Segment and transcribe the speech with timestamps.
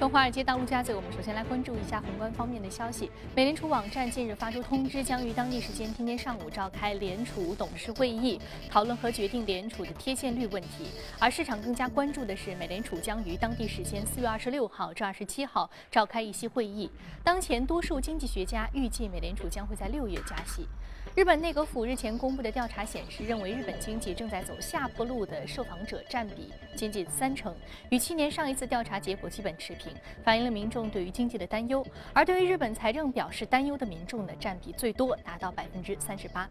[0.00, 3.10] 从华尔街到陆家嘴，我们首先来关注一下宏观方面的消息。
[3.36, 8.40] 美联储网站近日发出通知，将于当地时间今天上午召开联储董事会议，
[8.70, 10.86] 讨论和决定联储的贴现率问题。
[11.18, 16.90] 而市场更加关注的是，美联储将于当地时间四月二十六号至二十七号召开议息会议。
[17.22, 20.66] 当前，多数经济学家预计美联储将会在六月加息。
[21.16, 27.52] 日本内阁府日前公布的调查显示，认为日本经济正在走下坡路的受访者占比接近三成，
[27.90, 29.92] 与去年上一次调查结果基本持平，
[30.22, 31.84] 反映了民众对于经济的担忧。
[32.12, 36.48] 而对于日本财政表示担忧的民众呢，占比最多，达到百分之三十八。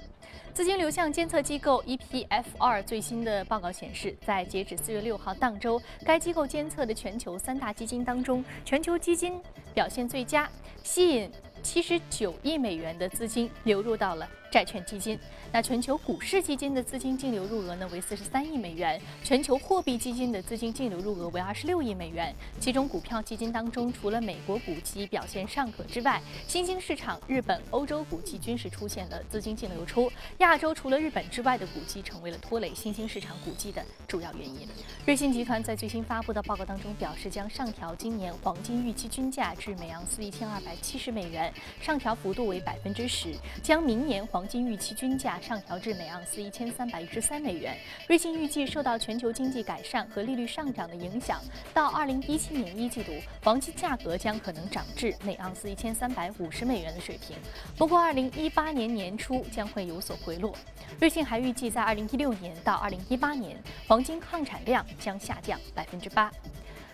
[0.54, 9.42] 资金流向监测机构 EPFR 最新的报告显示，在截止四月六号当周，该机构监测的全球三大基金当中，全球基金
[9.74, 10.50] 表现最佳，
[10.84, 11.32] 吸引
[11.64, 14.28] 七十九亿美元的资金流入到了。
[14.52, 15.18] 债券基金，
[15.52, 22.34] 那全球股市基金的资金净流入额呢为四十三亿美元，全球货币基金的资金净流入额为二十六亿美元。
[22.60, 30.12] 其中股票基金当中，除了美国股基表现尚可之外，新兴市场日本、欧洲股基均是出现了资金净流出。
[30.40, 34.68] 亚洲除了日本之外的股基成为了拖累新兴市场股基的主要原因。
[35.06, 47.76] 瑞信集团在最新发布的报告当中表示，将上调今年黄金预期均价至每盎司一千二百七十美元，上调幅度为百分之十，将明年黄黄金预期均价上调至每盎司一千三百一十三美元。
[48.08, 51.42] 瑞信预计，受到全球经济改善和利率上涨的影响，
[51.74, 53.12] 到二零一七年一季度，
[53.44, 57.36] 黄金价格将可能涨至每盎司一千三百五十美元的水平。
[57.78, 60.56] 不过，二零一八年年初将会有所回落。
[61.02, 63.58] 瑞信还预计，在二零一六年到二零一八年，
[63.90, 66.32] 黄金矿产量将下降百分之八。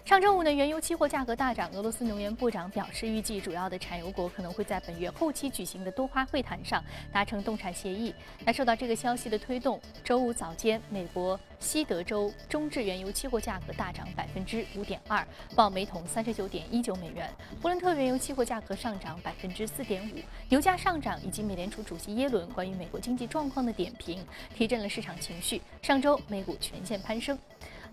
[0.06, 1.68] 上周五呢，原油期货价格大涨。
[1.74, 8.14] 俄罗斯能源部长表示，预计主要的产油国可能会在本月后期举行的多花会谈上达成冻产协议。
[8.46, 17.28] 那受到这个消息的推动，周五早间，美国西德州中质原油期货价格大涨百分之五点二，报每桶三十九点一九美元。
[17.60, 20.20] 布伦特原油期货价格上涨百分之四点五。
[20.50, 25.64] 油价上涨以及美联储主席耶伦关于美国经济状况的点评，提振了市场情绪。
[25.82, 27.36] 上周美股全线攀升。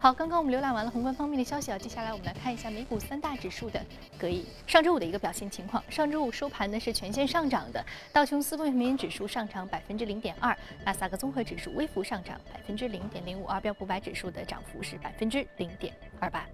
[0.03, 3.81] 好，刚刚我们浏览完了宏观方面的消息啊，接下来我们来看一下美股三大指数的
[4.19, 5.81] 隔夜上周五的一个表现情况。
[5.89, 16.45] 上周五收盘呢是全线上涨的，道琼斯工业平均指数上涨百分之零点二，纳斯达克综合指数微幅上涨百分之零点零五，而标普百指数的涨幅是百分之零点二八。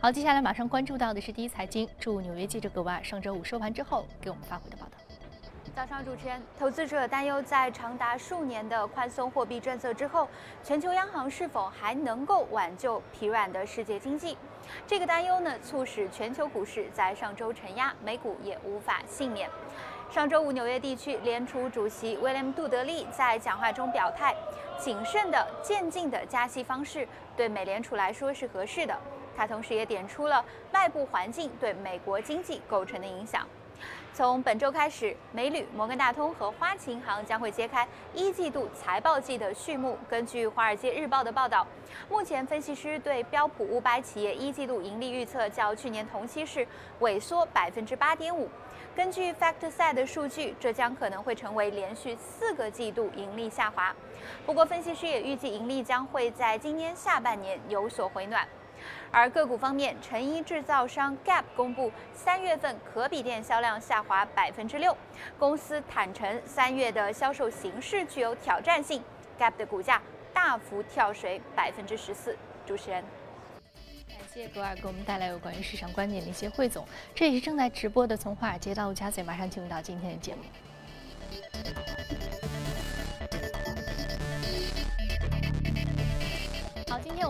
[0.00, 4.91] 好，接下来马上关注到的是第一财经驻纽约记者格瓦尔上周五收盘之后给我们发回的报道。
[5.74, 10.28] 早上，主持人，投资者担忧在长达数年的宽松货币政策之后，
[10.62, 14.36] 全球央行是否还能够挽救疲软的世界经济？
[14.86, 19.48] 这个担忧呢，促使全球股市在上周承压，美股也无法幸免。
[20.10, 24.36] 上周五，纽约地区联储主席威廉·杜德利在讲话中表态，
[24.78, 28.94] 谨慎的、渐进的加息方式对美联储来说是合适的。
[29.34, 33.48] 他同时也点出了外部环境对美国经济构成的影响。
[34.14, 39.96] 从本周开始，美铝、摩根大通和花旗银行将会揭开一季度财报季的序幕。
[40.06, 41.66] 根据《华尔街日报》的报道，
[42.10, 46.66] 目前分析师对标普五百企业一季度盈利预测较去年同期是
[47.00, 48.50] 萎缩百分之八点五。
[48.94, 53.96] 根据 FactSet 的数据，这将可能会成为连续四个季度盈利下滑。
[54.44, 58.46] 不过，分析师也预计盈利将会在今年下半年有所回暖。
[59.10, 64.96] 而个股方面，成衣制造商 Gap 公布三月份可比店销量下滑百分之六，
[65.38, 69.02] 公司坦诚三月的销售形势具有挑战性
[69.38, 70.00] ，Gap 的股价
[70.32, 72.36] 大幅跳水百分之十四。
[72.64, 73.04] 主持人，
[74.08, 80.42] 感谢格尔给我们带来有关于市场观点的一些汇总，这也是正在直播的，从华尔街到陆家嘴，马上进入到今天的节目。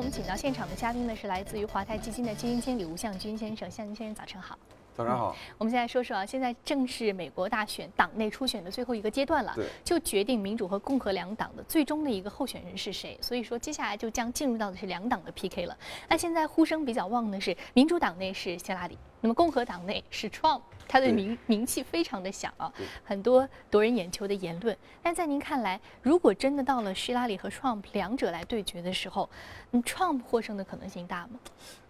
[0.02, 3.70] 我们请到现场的嘉宾呢，是来自于华泰基金的基金经理吴向军先生。
[3.70, 4.58] 向军先生，早晨好。
[4.96, 5.32] 早上好。
[5.56, 13.16] 我们现在说说啊，现在正是美国大选党内初选的最后一个阶段了，就决定民主和共和两党的最终的一个候选人是谁。
[13.22, 15.78] 所以说，接下来就将进入到的是两党的 PK 了。
[16.08, 18.98] 那现在呼声比较旺的是民主党内是希拉里。
[19.22, 22.70] 那么共和党内是 Trump，他的名名气非常的响啊，
[23.04, 24.76] 很多夺人眼球的言论。
[25.00, 29.30] 但在您看来，如果真的到了希拉里和 Trump 两者来对决的时候，
[29.70, 31.38] 嗯，Trump 获胜的可能性大吗？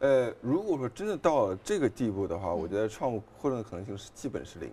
[0.00, 4.70] 呃，如果说真的到了这个地步的话，我觉得 Trump 获胜的可能性是基本是零。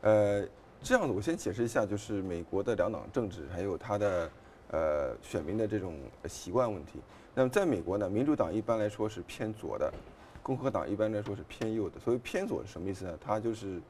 [0.00, 0.44] 呃，
[0.82, 4.30] 这样子，我先解释一下，就是美国的两党政治还有它的
[4.72, 5.94] 呃选民的这种
[6.28, 6.98] 习惯问题。
[7.32, 9.92] 那么在美国呢，民主党一般来说是偏左的。
[10.46, 13.18] 共和党一般来说是偏右的，所谓偏左是什么意思呢？
[13.20, 13.82] 它就是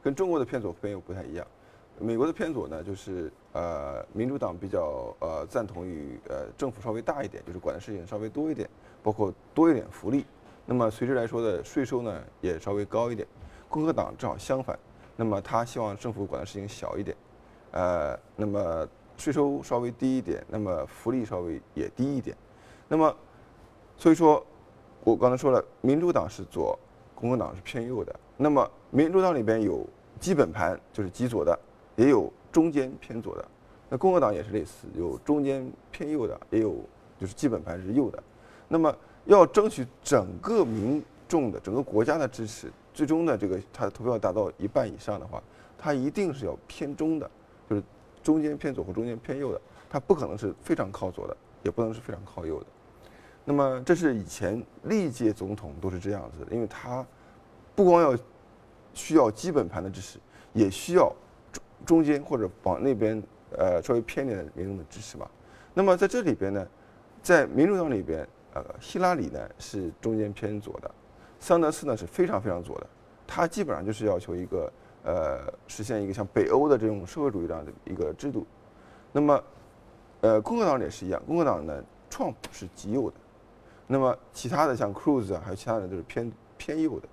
[0.00, 1.44] 跟中国的偏左偏右不太一样。
[1.98, 8.70] 美国的偏左呢，就是呃民主党比较呃赞同于呃政府稍微大一点，就是管的事情稍微多一点，
[9.02, 10.24] 包括多一点福利，
[10.64, 13.26] 那么随之来说的税收呢也稍微高一点。
[13.68, 14.78] 共和党正好相反，
[15.16, 17.16] 那么他希望政府管的事情小一点，
[17.72, 22.36] 呃，那么税收稍微低一点，那么福利稍微也低一点。
[22.86, 23.12] 那么
[23.96, 24.44] 所以说，
[25.04, 26.78] 我刚才说了，民主党是左，
[27.14, 28.14] 共和党是偏右的。
[28.38, 29.86] 那么民主党里边有
[30.18, 31.56] 基本盘就是极左的，
[31.94, 33.44] 也有中间偏左的。
[33.90, 36.74] 那共和党也是类似，有中间偏右的，也有
[37.20, 38.22] 就是基本盘是右的。
[38.66, 38.96] 那么
[39.26, 45.42] 要争取整个民众的、整个国家的支持，最终的这个他的投票达到一半以上的话，
[45.76, 47.30] 他一定是要偏中的，
[47.68, 47.82] 就是
[48.22, 49.60] 中间偏左或中间偏右的，
[49.90, 52.66] 他不可能是非常靠左的，也不能是非常靠右的。
[53.44, 57.06] 那么这是以前历届总统都是这样子的，因为他
[57.74, 58.16] 不光要
[58.92, 60.18] 需要基本盘的支持，
[60.52, 61.14] 也需要
[61.52, 63.22] 中中间或者往那边。
[63.56, 65.30] 呃，稍微偏点的民众的支持吧。
[65.74, 66.66] 那么在这里边呢，
[67.22, 70.90] 在民主党里边，呃，希拉里呢是中间偏左的，
[71.38, 72.86] 桑德斯呢是非常非常左的。
[73.28, 74.72] 他基本上就是要求一个
[75.04, 78.44] 呃，实现一个像北欧的这种社会主义这样的一个制度。
[79.12, 79.44] 那么，
[80.22, 81.80] 呃，共和党也是一样，共和党呢
[82.10, 83.16] ，Trump 是极右的。
[83.86, 87.08] 那么其他的像 Cruz 啊，还有其他人都是偏偏右的。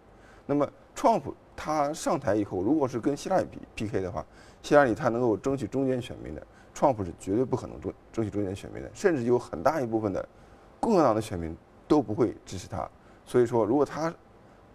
[0.45, 1.21] 那么 Trump
[1.55, 3.45] 他上台以后，如果是跟希拉里
[3.75, 4.25] P PK 的话，
[4.61, 10.27] 希拉里他能够争取中间选民的，川普是绝对不可能争争取中间选民的，甚至有很大一部分的
[10.79, 11.55] 共和党的选民
[11.87, 12.89] 都不会支持他。
[13.25, 14.13] 所以说，如果他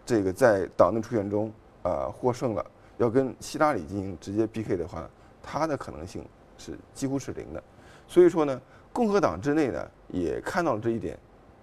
[0.05, 1.51] 这个在党内初选中
[1.83, 2.65] 呃获胜了，
[2.97, 5.07] 要跟希拉里进行直接 PK 的话，
[5.43, 6.25] 他的可能性
[6.57, 7.61] 是几乎是零的。
[8.07, 8.61] 所以说呢，
[8.93, 11.17] 共和党之内呢也看到了这一点，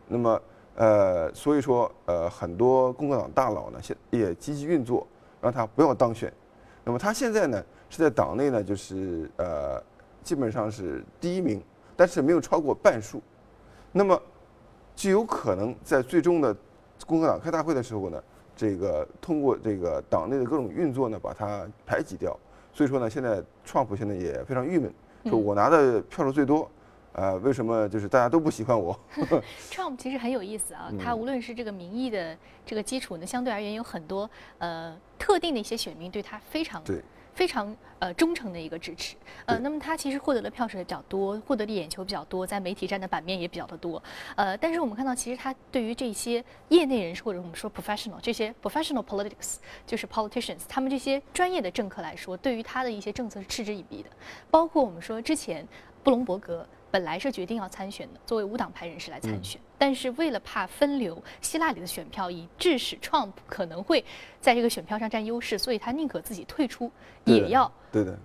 [0.09, 0.43] 那么
[0.77, 5.07] 呃，所以说呃很多共和党大佬呢现也积极运作，
[5.41, 6.33] 让他不要当选。
[6.85, 7.63] 那么他现在呢？
[7.91, 9.81] 是在党内呢，就是呃，
[10.21, 11.63] 基本上是第一名，
[11.95, 13.23] 但是没有超过半数，
[13.93, 14.21] 那么
[14.97, 16.57] 就有可能在最终的
[17.07, 18.21] 共和党开大会的时候呢，
[18.57, 22.37] 这个通过这个党内的各种运作呢，把他排挤掉。
[22.73, 24.93] 所以说呢，现在川普现在也非常郁闷，
[25.27, 26.69] 说我拿的票数最多，
[27.15, 28.99] 呃，为什么就是大家都不喜欢我？
[29.71, 34.29] Trump 其实很有意思啊，他无论是这个民意的这个基础呢，相对而言有很多
[34.59, 37.03] 呃特定的一些选民对他非常对。
[37.35, 44.01] 非常呃忠诚的一个支持，呃，那么他其实获得的票数也比较多，获得的眼球比较多，在媒体站的版面也比较的多，
[44.37, 54.11] 呃，但是我们看到其实他对于这些业内人士或者我们说 professional 这些 professional politics 就是 politicians 他们这些专业的政客来说，对于他的一些政策是嗤之以鼻的，
[54.49, 55.67] 包括我们说之前
[56.05, 56.65] 布隆伯格。
[56.95, 64.05] 本来是决定要参选的，作为无党派人士来参选，但是为了怕分流希拉里的选票，以致使 Trump 可能会
[64.41, 66.89] 在这个选票上占优势，所以他宁可自己退出，
[67.25, 68.17] 也要对的，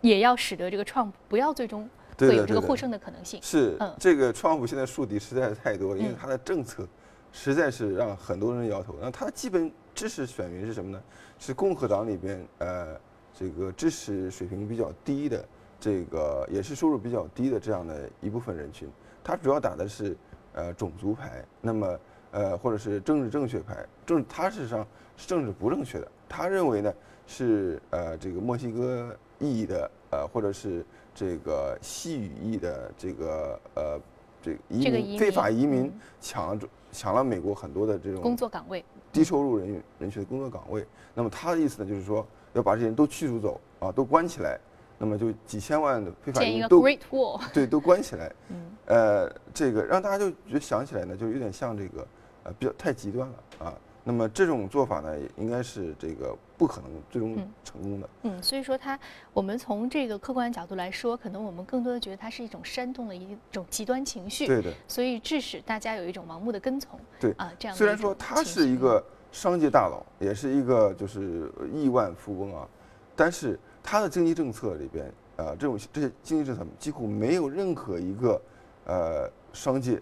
[0.00, 3.38] 也要使得这个 Trump 不要最终会有这个获胜的可能性。
[3.40, 6.84] 是，嗯这个 Trump 现在树敌实在是太多了，因为他的政策
[7.32, 8.96] 实在是让很多人摇头。
[9.00, 11.00] 那他的基本支持选民是什么呢？
[11.38, 12.98] 是共和党里边呃
[13.32, 15.46] 这个支持水平比较低的。
[15.80, 18.86] 这个也是收入比较低的这样的一部分人群，
[19.24, 20.14] 他主要打的是
[20.52, 21.98] 呃种族牌，那么
[22.32, 24.86] 呃或者是政治正确牌，政他事实上
[25.16, 26.06] 是政治不正确的。
[26.28, 26.92] 他认为呢
[27.26, 30.84] 是呃这个墨西哥裔的呃或者是
[31.14, 34.00] 这个西语裔的这个呃
[34.42, 35.90] 这个移民非法移民
[36.20, 36.62] 抢了
[36.92, 40.86] 抢了美国很多的这种工作岗位，低收入人人群的工作岗位。
[41.14, 44.60] 那么他的意思呢就是说要把这些人都驱逐走啊，都关起来。
[45.02, 46.84] 那么就几千万的非法移民都
[47.54, 52.06] 对都关起来，嗯，呃，这个让大家就觉得想起来呢，就有点像这个，
[52.44, 53.72] 呃，比较太极端了啊。
[54.04, 58.08] 那么这种做法呢，应该是这个不可能最终成功的。
[58.24, 58.98] 嗯，所以说它，
[59.32, 64.46] 我们从这个客观角度来说，可能我们更多的觉得它是一种煽动的一种极端情绪。
[64.46, 64.70] 对的。
[64.86, 67.00] 所以致使大家有一种盲目的跟从。
[67.18, 67.74] 对啊，这样。
[67.74, 69.02] 虽然说他是一个
[69.32, 72.68] 商界大佬，也是一个就是亿万富翁啊，
[73.16, 73.58] 但是。
[73.82, 78.40] 他的经济政策里边，呃，这种这些经济政策几乎没有任何一个，
[78.86, 80.00] 呃，商界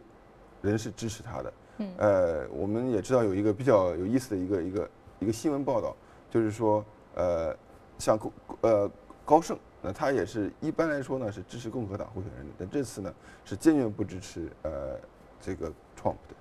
[0.62, 1.52] 人士支持他的。
[1.78, 1.88] 嗯。
[1.96, 5.96] 呃，我们也知道有一个比较有意思的一个一个一个新闻报道，
[6.30, 7.56] 就是说，呃，
[7.98, 8.18] 像
[8.60, 8.90] 呃
[9.24, 14.98] 高盛，那他也是一般来说呢是支持共和党候选人的，但这次呢是坚决不支持呃
[15.40, 16.34] 这个 Trump 的。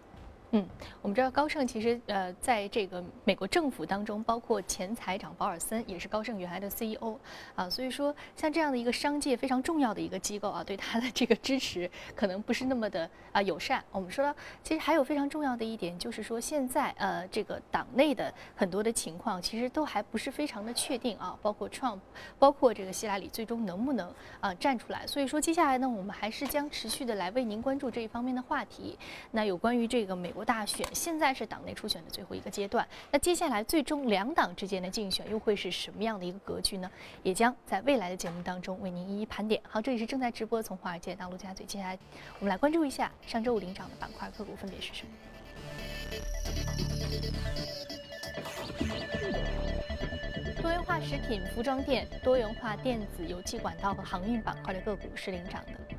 [0.51, 0.65] 嗯，
[1.01, 7.19] 我们知道高盛其实呃，在这个美国政府当中，包括前财长保尔森也是高盛原来的 CEO
[7.53, 13.83] 啊，所以说像这样的一个商界非常重要的一个机构啊，对他的这个支持可能不是那么的啊友善。
[13.91, 21.99] 我们说到，其实还有非常重要的一点就是说，现在呃这个党内的很多的情况其实都还不是非常的确定啊，包括 Trump，
[22.39, 25.05] 包括这个希拉里最终能不能啊站出来。
[25.05, 28.97] 所以说接下来呢，我们还是将持续的来为您关注这一方面的话题。
[29.31, 30.33] 那有关于这个美。
[30.37, 32.87] 国大选，现在是党内初选的最后一个阶段。
[33.11, 36.87] 那接下来最终两党之间的竞选又会是什么样的一个格局呢？
[37.23, 39.59] 也将在未来的节目当中为您一一盘点。
[39.67, 41.97] 好，这里是正在直播从华尔街到陆家嘴，接下来
[42.37, 45.09] 我们来关注一下上周五领涨的板块个股分别是什么。
[50.61, 55.96] 多元化食品、服装店、多元化电子、油气管道和航运板块的个股是领涨的。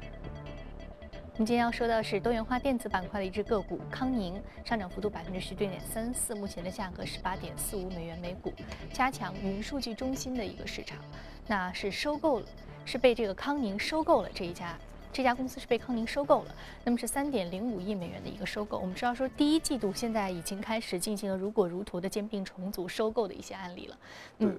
[1.39, 8.53] 我们今天要说的是多元化电子板块的一只个股康宁，上涨幅度百分之十六点三四，目前的价格十八点四五美元每股，
[8.93, 10.99] 加强云数据中心的一个市场。
[11.47, 12.47] 那是收购了，
[12.85, 14.77] 是被这个康宁收购了这一家，
[15.13, 16.53] 这家公司是被康宁收购了，
[16.83, 18.77] 那么是三点零五亿美元的一个收购。
[18.77, 23.99] 我们知道说第一季度现在已经开始进行了如火如荼的兼并重组收购的一些案例了。
[24.39, 24.59] 嗯，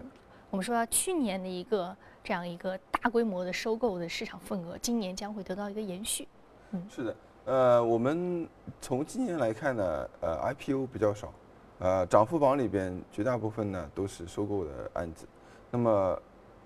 [0.49, 1.93] 我们说去年的一个
[2.23, 6.25] 这样一个大规模的收购的市场份额，今年将会得到一个延续。
[6.87, 8.47] 是的，呃，我们
[8.79, 11.33] 从今年来看呢，呃，IPO 比较少，
[11.79, 15.25] 呃，涨幅榜里边绝大部分呢都是收购的案子。
[15.71, 16.21] 那么，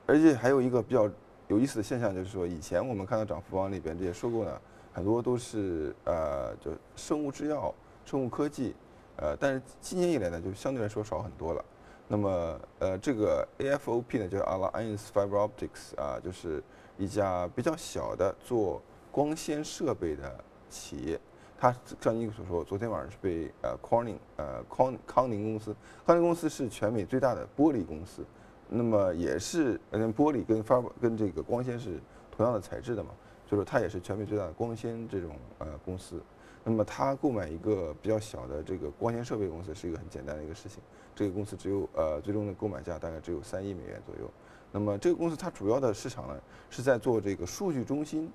[0.05, 1.09] 而且还有一个比较
[1.47, 8.75] 有意思的现象，就是说以前我们看到涨幅榜里边这些收购呢，很多都是呃，就生物制药、生物科技，
[9.15, 11.63] 呃，但是今年以来呢，就相对来说少很多了。
[12.09, 16.61] 那么，呃，这个 AFOP 呢，就是 Alliance Fiber Optics 啊，就是
[16.97, 18.81] 一家比较小的做。
[19.13, 21.19] 光纤设备的企业，
[21.55, 28.25] 它像你所说，昨天晚上是被呃 Corning 呃康康宁公司，康宁公司是全美最大的玻璃公司，
[28.69, 31.99] 那么也是呃玻璃跟发跟这个光纤是
[32.31, 33.11] 同样的材质的嘛，
[33.45, 36.19] 就是它也是全美最大的光纤这种呃公司，
[36.63, 40.79] 那么它购买一个比较小的这个光纤设备公司是一个很简单的一个事情，
[41.13, 44.27] 这个公司只有呃最终的购买价大概只有三亿美元左右，
[44.71, 46.41] 那么这个公司它主要的市场呢
[46.71, 48.27] 是在做这个数据中心。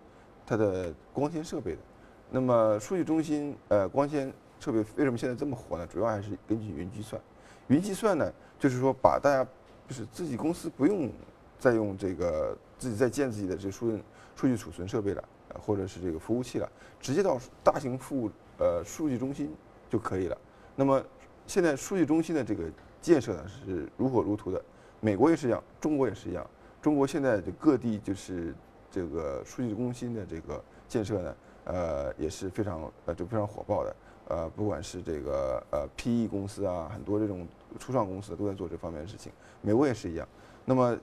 [0.48, 1.78] 它的光纤设备的，
[2.30, 5.86] 那么数据中心呃光纤设备为什么现在这么火呢？
[5.86, 7.20] 主要还是根据云计算。
[7.66, 9.46] 云计算呢，就是说把大家
[9.86, 11.12] 就是自己公司不用
[11.58, 13.90] 再用这个自己再建自己的这数
[14.34, 15.22] 数据储存设备了，
[15.60, 16.66] 或者是这个服务器了，
[16.98, 19.54] 直接到大型服务呃数据中心
[19.90, 20.38] 就可以了。
[20.74, 21.04] 那么
[21.46, 22.64] 现在数据中心的这个
[23.02, 24.64] 建设呢是如火如荼的，
[25.00, 26.48] 美国也是一样，中国也是一样。
[26.80, 28.54] 中国现在的各地就是。
[28.98, 37.46] 这个数据中心的这个建设呢，呃，也是非常呃就非常火爆的，呃，不管是这个呃 PE 公司啊，很多这种
[37.78, 39.30] 初创公司都在做这方面的事情。
[39.62, 40.26] 美国也是一样。
[40.64, 40.98] 那么，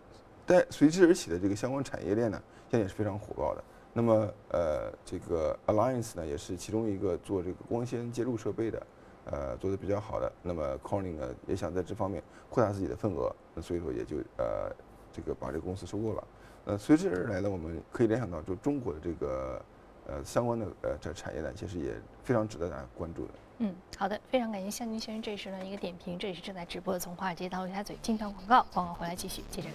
[0.46, 3.64] 在随之而起的这个相关产业链呢，现在也是非常火爆的。
[3.94, 8.88] 那么，呃，这个 Alliance 呢，也是其中一个做这个光纤接入设备的，
[9.24, 10.30] 呃，做的比较好的。
[10.44, 14.70] 那么 Corning 呢，也想在这方面扩大自己的份额，所以说也就呃，
[15.14, 16.28] 这个把这个公司收购了。
[16.66, 19.62] 呃，随之而来的，我们可以联想到，就中国的这个
[20.08, 21.94] 呃相关的呃这产业呢，其实也
[22.24, 23.34] 非常值得大家关注的。
[23.60, 29.70] 嗯，好的，非常感谢向军先生这一时段一个点评，这里是正在直播的从华尔街到陆家嘴，经常广告，广告回来继续接着。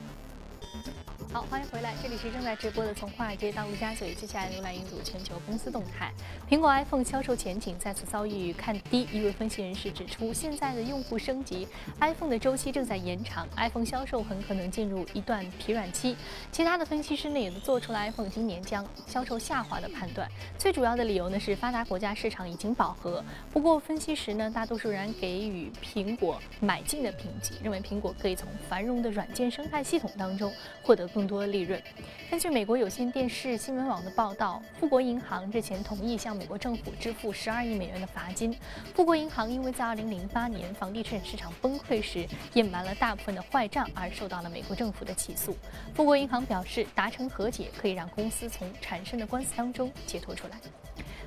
[1.32, 6.12] 好，欢迎回来，这里是正在直播的从华尔街到陆家嘴，接下来浏览一组全球公司动态。
[6.48, 11.68] 苹果 iPhone 销售前景再次遭遇看低，一位分析人士指出，现在的用户升级
[12.00, 16.16] ，iPhone 的周期正在延长，iPhone 销售很可能进入一段疲软期。
[16.50, 20.28] 其他的分析师呢也做出了 iPhone 今年将销售下滑的判断。
[20.58, 23.24] 最主要的理由呢是发达国家市场已经饱和。
[23.52, 31.30] 不过分析时呢大多数人给予苹果买进的评级，认为苹果可以从繁荣的软件生态系统当中获得更。
[31.30, 31.80] 多的利润。
[32.28, 38.52] 根据美国有线电视新闻网的报道，富国银行日前同意向美国政府支付十二亿美元的罚金。
[38.92, 45.56] 富国银行因为在二零零八年房地产市场崩溃时隐瞒了大部分的坏账，而受到了美国政府的起诉。
[45.94, 50.56] 富国银行表示，达成和解可以让公司从产生的官司当中解脱出来。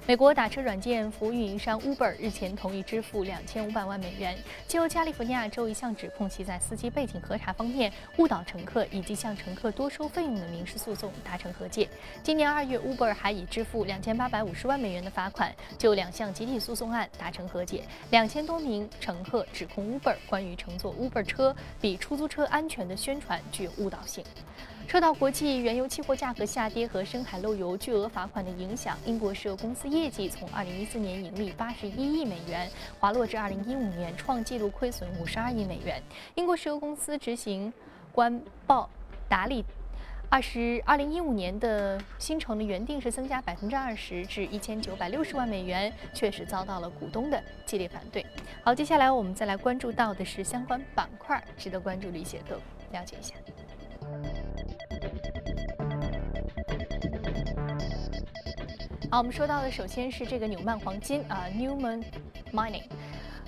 [0.05, 11.87] 美国打车软件服务运营商 Uber 日前同意支付两千五百万美元，就加利福尼亚州一项指控其在司机背景核查方面误导乘客以及向乘客多收费用的民事诉讼达成和解。
[12.21, 17.85] 今年二月，Uber 还已支付两千八百五十万美元的罚款，就两项集体诉讼案达成和解。
[18.09, 24.21] 两千多名乘客指控 Uber 关于乘坐 Uber 车比出租车安全的宣传具有误导性。
[24.87, 35.99] 受到国际原油期货价格下跌和深海漏油巨额罚款的影响，英国石油公司业绩从2014年盈利81亿美元滑落至2015年创纪录亏损52亿美元。
[36.35, 37.73] 英国石油公司执行
[38.11, 38.87] 官鲍
[39.27, 39.65] 达利
[40.29, 48.23] 二十2015年的薪酬呢原定是增加20%至1960万美元，确实遭到了股东的激烈反对。
[48.63, 52.61] 好，接下来我们再来关注到的是相关板块值得关注的一些个股，
[52.91, 53.33] 了解一下。
[59.13, 62.03] 好，我们说到的首先是这个纽曼黄金啊，Newman
[62.51, 62.85] Mining。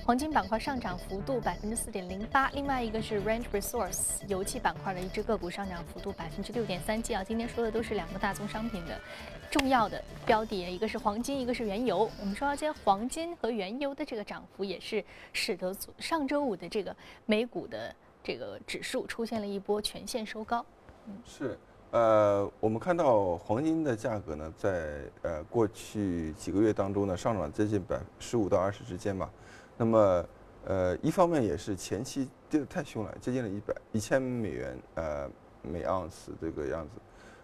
[0.05, 7.23] 黄金板块上涨幅度百分之四点零八，另外一个是 Range Resource 油气板块的一只个股上涨幅度百分之六点三七啊。
[7.23, 9.01] 今天说的都是两个大宗商品的
[9.49, 12.07] 重要的标的，一个是黄金，一个是原油。
[12.19, 15.03] 我们说到今天黄金和原油的这个涨幅，也是
[15.33, 16.95] 使得上周五的这个
[17.25, 17.91] 美股的
[18.23, 20.63] 这个指数出现了一波全线收高。
[21.07, 21.57] 嗯，是，
[21.95, 29.31] 呃，我们看到黄金的价格呢，在呃过去几个月当中呢，上涨接近百十五到二十之间吧。
[29.77, 30.25] 那么，
[30.65, 35.25] 呃，一方面也是前期跌得太凶了，接近了一百一千美元，呃，
[35.61, 36.89] 每盎司这个样子。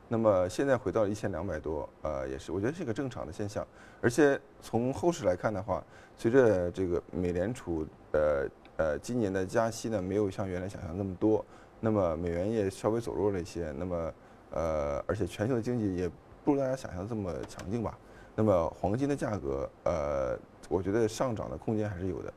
[0.09, 3.65] 那么现在回到一千两百多，呃，也是我觉得是一个正常的现象。
[4.01, 5.81] 而且从后市来看的话，
[6.17, 11.45] 随着这个美联储呃呃今年的加息呢，没有像原来想象那么多，
[11.79, 13.73] 那么美元也稍微走弱了一些。
[13.77, 14.13] 那么，
[14.51, 16.09] 呃，而且全球的经济也
[16.43, 17.97] 不如大家想象这么强劲吧。
[18.35, 20.37] 那么黄金的价格，呃。
[20.69, 22.33] 我觉得上涨的空间还是有的。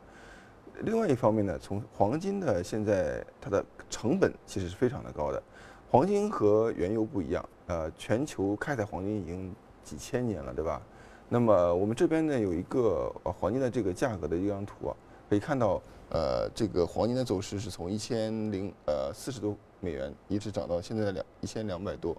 [0.81, 5.41] 另外一方面呢，从黄金的现在它的成本其实是非常的高的。
[5.89, 9.55] 黄金和原油不一样，呃，全球开采黄金已经
[9.85, 10.83] 几千年了，对吧？
[11.29, 14.97] 那么我们这边呢有一个黄金的这个价格的一张图啊，
[15.31, 15.81] 可以看到，
[16.11, 22.17] 呃，这个黄金的走势是从一千零呃四十多美元一直涨到现在的两一千两百多。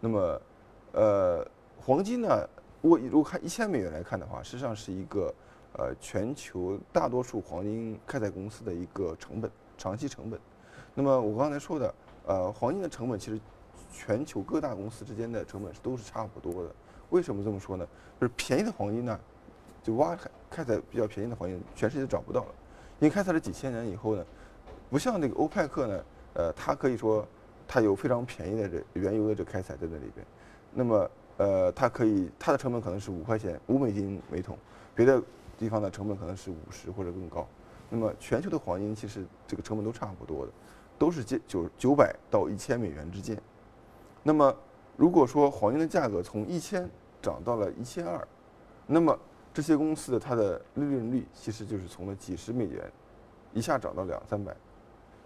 [0.00, 0.40] 那么，
[0.92, 1.46] 呃，
[1.80, 2.28] 黄金呢，
[2.80, 5.32] 我如果看一千美元来看的话，实际上是一个。
[5.74, 10.40] 呃，全球大多数黄金开采公司的一个成本，长期成本。
[10.92, 11.94] 那么我刚才说的，
[12.26, 13.38] 呃，黄金的成本其实
[13.92, 16.74] 全球各大公司之间的成本是都是差不多的。
[17.10, 17.86] 为什么这么说呢？
[18.18, 19.20] 就是便宜的黄金呢，
[19.82, 22.54] 就挖开开采比较便宜的黄金，全世界找不到了。
[23.00, 24.24] 因为开采了几千年以后呢，
[24.90, 27.26] 不像那个欧派克呢，呃，它可以说
[27.66, 30.26] 它有非常便宜的这原油的这开采在那里边。
[30.72, 34.56] 那么呃，它可以它的成本可能是五块钱五美金每桶，
[34.94, 35.22] 别的。
[35.58, 37.44] 地方的成本可能是五十或者更高，
[37.90, 40.52] 那么全球的黄金其实这个成本都差不多的，
[40.96, 43.36] 都是接九九百到一千美元之间。
[44.22, 44.54] 那么
[44.96, 46.88] 如果说黄金的价格从一千
[47.20, 48.24] 涨到了一千二，
[48.86, 49.18] 那么
[49.58, 52.88] 这些公司的它的利润率其实就是从了几十美元
[53.52, 54.54] 一下涨到两三百，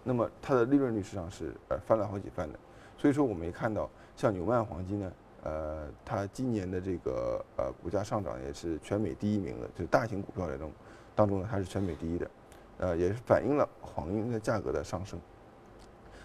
[0.03, 2.57] 那么它的利润率实际上是呃翻了好几番的。
[2.97, 5.11] 所以说我们也看到像纽曼黄金呢。
[5.43, 10.71] 呃，它今年的这个呃股价上涨也是全美第一名的，就是大型股票当中
[11.13, 12.31] 当中呢，它是全美第一的，
[12.77, 15.19] 呃，也是反映了黄金的价格的上升。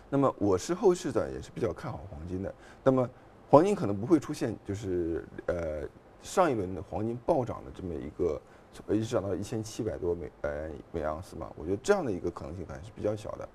[0.08, 2.54] 那么我是后市的也是比较看好黄金的。
[2.82, 3.10] 那么
[3.50, 5.82] 黄金可能不会出现就是呃
[6.22, 8.40] 上一轮的黄金暴涨的这么一个，
[8.88, 13.48] 一直涨到一千七百多美呃每盎司嘛，我觉得这样的一个可能性还是比较小的。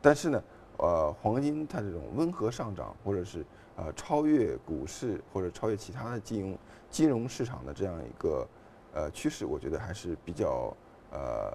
[0.00, 0.42] 但是呢，
[0.78, 3.44] 呃，黄金它这种温和上涨或者是
[3.76, 6.58] 呃，超越股市或者超越其他的金融
[6.90, 8.46] 金融市场的这样一个
[8.92, 10.76] 呃趋势，我觉得还是比较
[11.10, 11.52] 呃，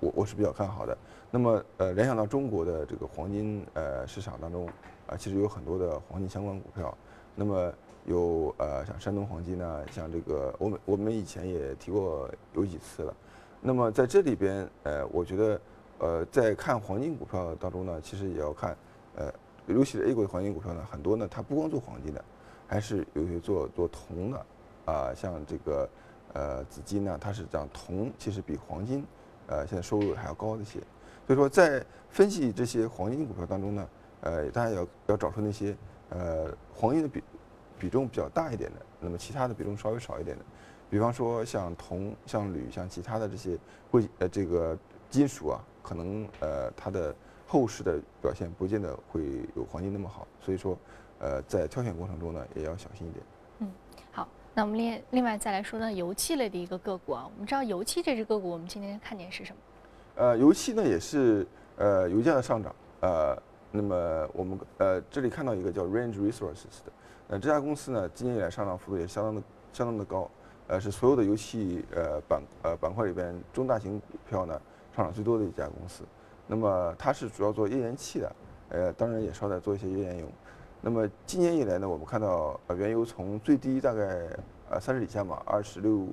[0.00, 0.96] 我我是比较看好的。
[1.30, 4.68] 那么呃，联想到中国的这个黄金呃市场当中
[5.06, 6.96] 啊，其实有很多的黄金相关股票。
[7.34, 7.72] 那么
[8.10, 13.14] 有呃像山东黄金呢，像这个我们我们以前也提过有几次了。
[13.60, 15.60] 那么在这里边呃，我觉得
[15.98, 18.76] 呃在看黄金股票当中呢，其实也要看
[19.16, 19.32] 呃。
[19.66, 22.24] 尤其是 A 股的黄金股票呢，很多呢，它不光做黄金的，
[22.66, 24.46] 还是有些做做铜的，
[24.84, 25.88] 啊，像这个
[26.32, 29.04] 呃紫金呢，它是讲铜其实比黄金，
[29.46, 30.80] 呃，现在收入还要高一些。
[31.24, 33.88] 所以说，在分析这些黄金股票当中呢，
[34.22, 35.76] 呃，大家要要找出那些
[36.08, 37.22] 呃黄金的比
[37.80, 40.44] 比重比较大一点的，那么其他的比重稍微少一点的，
[40.88, 43.58] 比方说像铜、像铝、像其他的这些
[43.90, 47.12] 贵呃这个金属啊，可能呃它的。
[47.52, 49.22] 后市的表现不见得会
[49.56, 50.78] 有黄金那么好，所以说，
[51.18, 53.24] 呃，在挑选过程中呢，也要小心一点。
[53.58, 53.72] 嗯，
[54.12, 59.58] 好，那我们另另外再来说呢，油气类的一个个股啊，我们知道油气这只个股，我们今天看点是什么？
[60.14, 61.44] 呃，油气呢也是
[61.76, 63.36] 呃油价的上涨，呃，
[63.72, 66.92] 那么我们呃这里看到一个叫 Range Resources 的，
[67.30, 70.28] 呃这家公司呢今年以来上涨幅度也相当的相当的高，
[70.66, 74.60] 呃是所有的油气呃板呃板块里边中大型股票呢
[74.94, 76.02] 上涨最多的一家公司。
[76.48, 78.36] 那么它是主要做页岩气的，
[78.70, 80.26] 呃，当然也稍带做一些页岩油。
[80.80, 84.28] 那么今年以来呢，我们看到呃原油从最低大概
[84.68, 86.08] 呃三十以下嘛，二十六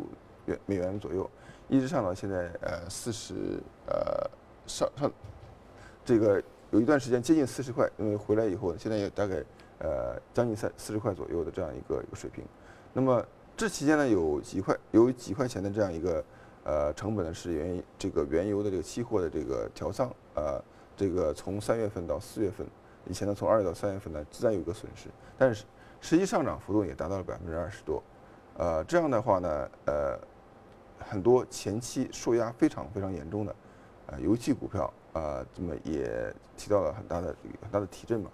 [0.45, 1.27] 元美元左右，
[1.67, 3.33] 一直上到现在呃四十
[3.87, 4.29] 呃
[4.67, 5.11] 上上，
[6.05, 9.43] 这个有一段时间接近四十块，因为回来以后现在也大概
[9.79, 12.43] 呃将近三四十块左右的这样一个一个水平。
[12.93, 16.23] 那么这期间呢有几块有几块钱的这样一个。
[16.69, 20.61] 呃，成本呢是原这个原油的这个期货的这个调仓，呃，
[20.97, 22.67] 这个从三月份到四月份，
[23.05, 25.63] 以前呢从二月到三月份呢自然有一个损失，但是
[26.01, 28.03] 实际上涨幅度也达到了百分之二十多，
[28.57, 30.19] 呃，这样的话呢，呃，
[30.99, 33.55] 很多前期受压非常非常严重的，
[34.07, 38.29] 呃，油气股票啊，这么也提到了很大的很大的提振嘛。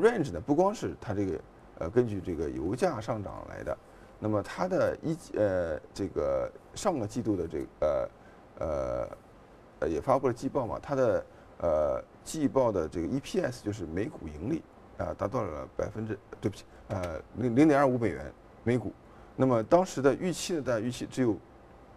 [0.00, 1.40] Range 呢，不光是它这个
[1.78, 3.76] 呃根据这个油价上涨来的，
[4.18, 8.10] 那么它的一呃这个上个季度的这个
[8.60, 9.08] 呃
[9.80, 11.26] 呃也发布了季报嘛，它的
[11.58, 14.62] 呃季报的这个 EPS 就是每股盈利
[14.98, 18.92] 啊达到了百分之对不起呃零零点二五美元每股。
[19.34, 21.36] 那么当时的预期呢，大家预期只有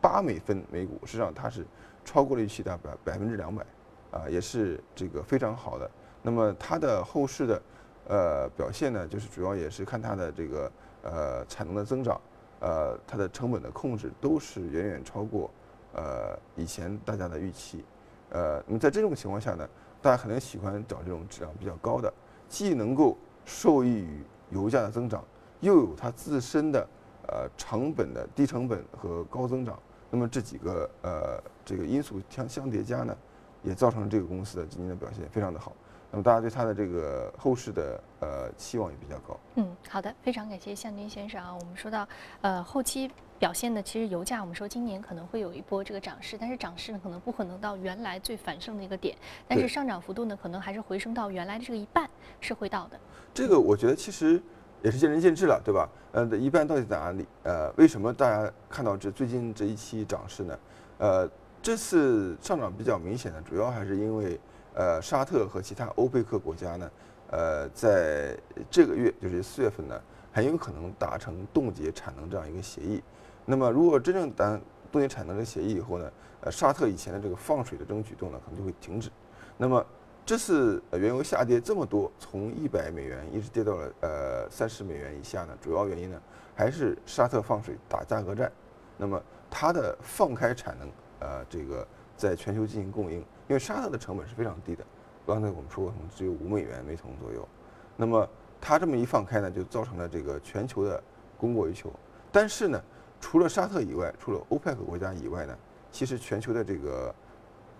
[0.01, 1.65] 八美分每股，实际上它是
[2.03, 3.65] 超过了预期的百百分之两百，
[4.12, 5.89] 啊，也是这个非常好的。
[6.21, 7.62] 那么它的后市的
[8.07, 10.71] 呃表现呢，就是主要也是看它的这个
[11.03, 12.19] 呃产能的增长，
[12.59, 15.49] 呃它的成本的控制都是远远超过
[15.93, 17.83] 呃以前大家的预期。
[18.29, 19.67] 呃，那么在这种情况下呢，
[20.01, 22.13] 大家可能喜欢找这种质量比较高的，
[22.49, 25.23] 既能够受益于油价的增长，
[25.59, 26.87] 又有它自身的。
[27.27, 29.79] 呃，成本的低成本和高增长，
[30.11, 33.17] 那么这几个呃这个因素相相叠加呢，
[33.63, 35.73] 也造成这个公司的今年的表现非常的好。
[36.15, 39.38] 那么大家对它的这个后市的呃期望也比较高。
[39.56, 41.54] 嗯，好的，非常感谢向军先生啊。
[41.54, 42.08] 我们说到
[42.39, 49.13] 呃后期表现的，其实油价我们说今年可能会有一波这个涨势，但是涨势呢可能不可能到原来最繁盛的一个点，
[49.45, 52.97] 但是上涨幅度呢可能还是回升到原来的这个一半是会到的。
[53.34, 54.41] 这个我觉得其实。
[54.84, 55.89] 也是见仁见智了，对吧？
[56.12, 57.25] 呃，一半到底在哪里？
[57.41, 60.60] 呃，为什么大家看到这最近这一期涨势呢？
[60.99, 61.28] 呃，
[61.60, 64.39] 这次上涨比较明显的，主要还是因为
[64.75, 66.91] 呃，沙特和其他欧佩克国家呢，
[67.31, 68.38] 呃，在
[68.69, 69.99] 这个月就是四月份呢，
[70.33, 73.01] 很有可能达成冻结产能这样一个协议。
[73.45, 74.59] 那么，如果真正达
[74.91, 76.11] 冻结产能的协议以后呢，
[76.41, 79.09] 呃，沙特以前的这个放水的这种举动呢，可能就会停止。
[79.57, 79.85] 那么，
[80.25, 86.21] 这次原油下跌这么多，从一百美元一直跌到了呃三十美元以下呢，主要原因呢
[86.53, 88.51] 还是沙特放水打价格战。
[88.97, 94.84] 那么它的放开产能，呃，这个在全球进行供应，因为沙特的成本是非常低的，
[95.25, 97.47] 刚才我们说过，可能只有五美元每桶左右。
[97.95, 98.27] 那么
[98.60, 101.01] 它这么一放开呢，就造成了这个全球的
[101.38, 101.91] 供过于求。
[102.31, 102.81] 但是呢，
[103.19, 105.58] 除了沙特以外，除了欧佩克国家以外呢，
[105.91, 107.13] 其实全球的这个。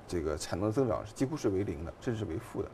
[0.08, 2.70] 这个产能增长是几乎是为零的，甚至是为负的。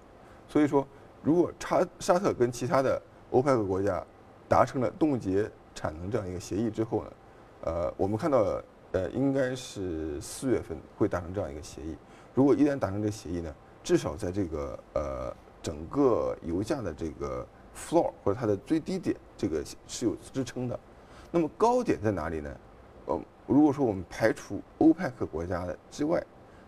[0.49, 0.85] 所以说，
[1.23, 4.05] 如果沙沙特跟其他的欧佩克国家
[4.49, 7.11] 达成了冻结产能这样一个协议之后呢，
[7.61, 11.95] 呃，我们看到呃应该是四月份会达成这样一个协议。
[12.33, 20.79] 如果一旦达成这协议呢，至少在这个呃整个油价的这个 floor 或者它的最低点，这个是有支撑的。
[21.31, 22.57] 那么高点在哪里呢？
[23.05, 26.23] 呃，如果说我们排除欧佩克国家的之外。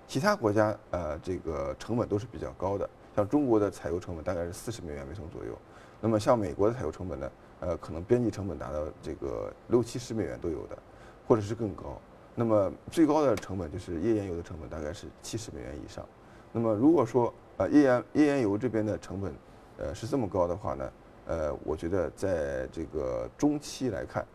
[0.05, 5.57] 其他国家呃，这个成本都是比较高的，像中国的采油成本大概是四十美元每桶左右，
[6.01, 10.77] 那么像美国的采油成本呢，呃，可能边际成本达到这个六七十美元都有的，
[11.25, 11.99] 或者是更高。
[12.35, 16.05] 那么最高的成本就是页岩油的成本大概是七十美元以上。
[16.51, 19.33] 那么如果说呃页岩页岩油这边的成本
[19.77, 20.91] 呃是这么高的话呢，
[21.27, 24.25] 呃，我觉得在这个中期来看，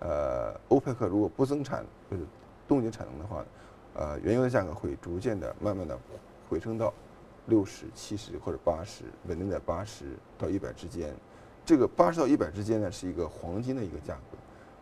[0.00, 2.22] 呃，欧佩克如果不增产就是
[2.66, 3.44] 冻结产能的话。
[3.94, 5.98] 呃，原油的价格会逐渐的、慢慢的
[6.48, 6.94] 回升到
[7.46, 10.04] 六十七十或者八十，稳定在八十
[10.38, 11.12] 到一百之间。
[11.64, 14.37] 这个八十到一百之间呢，是一个黄金的一个价格。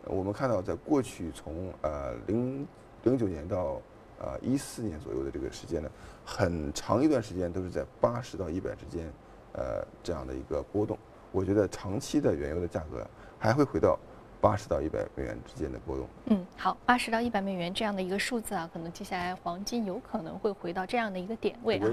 [0.06, 2.66] 我们看到，在过去从呃零
[3.04, 3.80] 零九年到
[4.18, 5.90] 呃一四年左右的这个时间呢，
[6.24, 9.12] 很长一段时间都是在八十到一百之间，
[9.52, 10.96] 呃这样的一个波动。
[11.32, 13.06] 我觉得长期的原油的价格
[13.38, 13.98] 还会回到。
[14.38, 16.06] 八十到一百美元之间的波动。
[16.26, 21.88] 嗯，好，八十到一百美元这样的一个数字啊，可能接下来黄金有可能会回到这样的一个点位啊。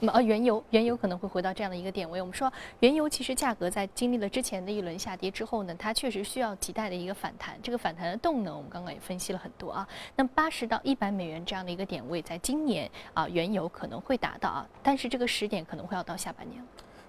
[0.00, 2.20] 那么呃，原油原油可能会回到这样的一个点位。
[2.20, 7.58] 我们说原油其实价格在经历了之前的一轮下跌之后呢，它确实需要亟待的一个反弹。
[7.62, 9.88] 这个反弹的动能，我们刚刚也分析了很多啊。
[10.14, 16.62] 那么八十到一百美元这样的一个点位，在今年啊，原油可能会达到啊，但是这个时点可能会要到下半年。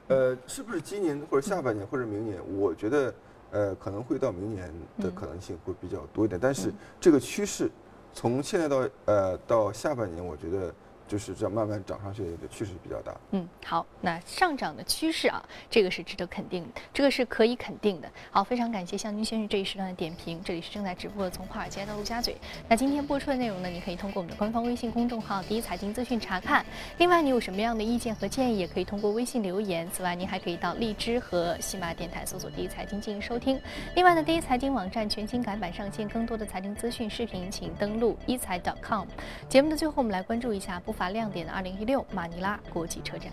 [0.07, 2.39] 呃，是不是今年或者下半年或者明年？
[2.57, 3.13] 我觉得。
[3.51, 6.71] 呃，可能会到明年的可能性会比较多一点，但是
[7.01, 7.67] 这个趋势
[8.13, 10.71] 从现在到呃到下半年，我觉得。
[11.09, 13.11] 就是这样慢慢涨上去的一个趋势比较大。
[13.31, 18.07] 嗯，好，那上涨的趋势啊，这个是值得肯定的，这个是可以肯定的。
[18.29, 20.39] 好，非常感谢向军先生这一时段的点评。
[20.45, 22.37] 这里是正在直播的从华尔街到陆家嘴。
[22.67, 26.63] 那今天播出的内容呢，你可以通过我们的官方微信公众号“第一财经资讯”查看。
[26.99, 29.89] 另外，你有什么样的意见和建议，也可以通过微信留言。
[29.89, 33.59] 此外，您还可以到荔枝和喜马电台搜索“第一财经”进行收听。
[33.95, 39.07] 另外呢，第一财经网站全新改版上线，更多的财经资讯视频，请登录一财 .com。
[39.47, 40.93] 节目的最后，我们来关注一下不。
[40.99, 43.31] 发亮点的二零一六马尼拉国际车展。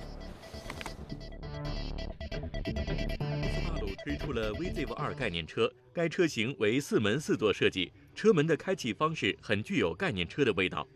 [2.62, 10.87] 斯巴鲁推出了 VZIV 二概念车，该车型为四门四座设计，车门的开启方式很具有概念车的味道。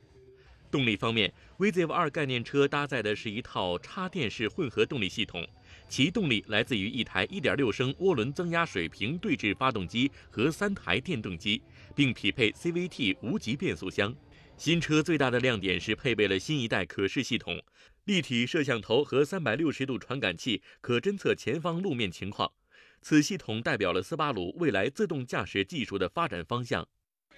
[0.70, 5.44] 动力方面，VZEV 2概念车搭载的是一套插电式混合动力系统，
[5.88, 11.60] 其动力来自于一台1.6升涡轮增压水平对置发动机和三台电动机，
[11.96, 14.14] 并匹配 CVT 无级变速箱。
[14.60, 17.62] 新车最大的亮点是配备了新一代可视系统，
[18.04, 22.52] 立体摄像头和360度传感器可侦测前方路面情况。
[23.00, 26.86] 此系统代表了斯巴鲁未来自动驾驶技术的发展方向。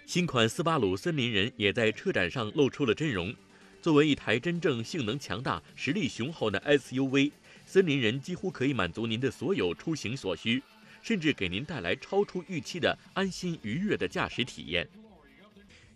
[0.05, 3.33] 新款斯巴鲁森林人也在车展上露出了真容。
[3.81, 7.31] 作为一台真正性能强大、实力雄厚的 SUV，
[7.65, 10.61] 森林人几乎可以满足您的所有出行所需，
[11.01, 14.89] 甚至给您带来超出预期的安心愉悦的驾驶体验。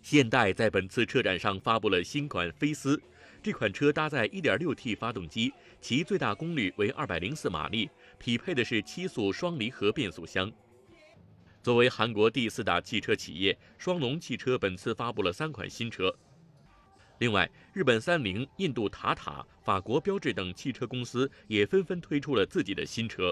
[0.09, 2.97] 现代在本次车展上发布了新款菲斯，
[3.43, 10.49] 这款车搭载 1.6T 发动机，其最大功率为204马力，匹配的是七速双离合变速箱。
[11.61, 16.15] 作为韩国第四大汽车企业，双龙汽车本次发布了三款新车。
[17.19, 23.29] 另外，日本三菱、印度塔塔、法国标致等汽车公司也纷纷推出了自己的新车。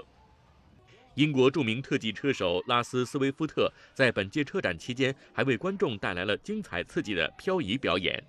[1.16, 8.22] 英国著名特技车手拉斯·斯威夫特在本届车展期间，还为观众带来了精彩刺激的漂移表演。